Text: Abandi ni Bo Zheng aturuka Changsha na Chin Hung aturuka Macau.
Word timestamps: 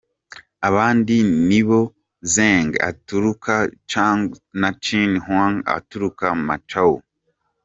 Abandi 0.67 1.15
ni 1.47 1.61
Bo 1.67 1.79
Zheng 2.33 2.71
aturuka 2.89 3.55
Changsha 3.89 4.37
na 4.61 4.69
Chin 4.83 5.11
Hung 5.27 5.55
aturuka 5.77 6.25
Macau. 6.47 6.93